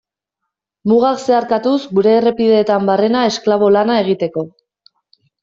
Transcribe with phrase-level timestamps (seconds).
[0.91, 4.47] Mugak zeharkatuz gure errepideetan barrena esklabo lana egiteko.